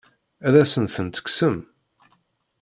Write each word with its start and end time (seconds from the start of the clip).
Ad 0.47 0.55
asen-ten-tekksem? 0.63 1.57